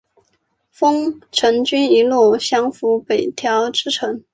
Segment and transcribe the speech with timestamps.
[0.71, 4.23] 丰臣军一路降伏北条支城。